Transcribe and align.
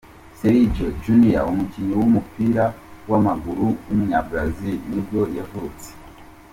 Sergio 0.39 0.87
Júnior, 1.03 1.45
umukinnyi 1.53 1.93
w’umupira 1.99 2.63
w’amaguru 3.09 3.65
w’umunyabrazil 3.87 4.75
nibwo 4.89 5.19
yavutse. 5.37 5.89